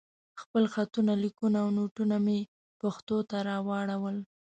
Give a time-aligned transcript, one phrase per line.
[0.41, 2.39] خپل خطونه، ليکونه او نوټونه مې
[2.81, 4.17] پښتو ته راواړول.